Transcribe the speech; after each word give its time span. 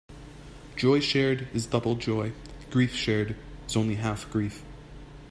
Joy 0.75 0.99
shared 0.99 1.47
is 1.53 1.67
double 1.67 1.93
joy; 1.93 2.31
grief 2.71 2.91
shared 2.95 3.35
is 3.67 3.75
only 3.77 3.97
half 3.97 4.27
grief. 4.31 4.63